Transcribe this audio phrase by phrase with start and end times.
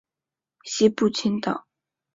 [0.63, 1.67] 西部群岛。